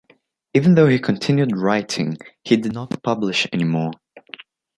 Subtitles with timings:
[0.55, 3.91] Even though he continued writing, he did not publish anymore.